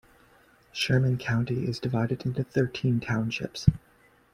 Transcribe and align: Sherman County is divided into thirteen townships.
Sherman 0.71 1.19
County 1.19 1.67
is 1.67 1.77
divided 1.77 2.25
into 2.25 2.43
thirteen 2.43 2.99
townships. 2.99 3.67